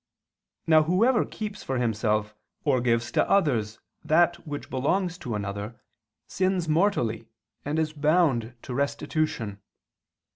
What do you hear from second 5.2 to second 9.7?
another, sins mortally and is bound to restitution.